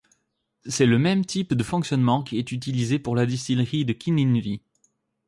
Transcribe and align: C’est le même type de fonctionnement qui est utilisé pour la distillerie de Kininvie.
C’est 0.65 0.87
le 0.87 0.97
même 0.97 1.23
type 1.27 1.53
de 1.53 1.63
fonctionnement 1.63 2.23
qui 2.23 2.39
est 2.39 2.51
utilisé 2.51 2.97
pour 2.97 3.15
la 3.15 3.27
distillerie 3.27 3.85
de 3.85 3.93
Kininvie. 3.93 4.63